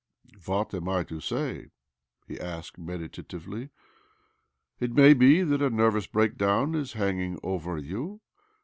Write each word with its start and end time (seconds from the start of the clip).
"What 0.47 0.73
am 0.73 0.89
I 0.89 1.03
to 1.03 1.19
say?" 1.19 1.67
he 2.27 2.39
asked 2.39 2.79
medita 2.79 3.21
tively." 3.23 3.69
It 4.79 4.93
may 4.95 5.13
be 5.13 5.43
that 5.43 5.61
a 5.61 5.69
nervous 5.69 6.07
break 6.07 6.39
down 6.39 6.73
is 6.73 6.93
hanging 6.93 7.39
over 7.43 7.77
you. 7.77 8.19